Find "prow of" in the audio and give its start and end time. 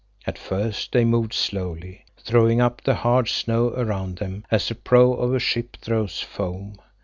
4.73-5.31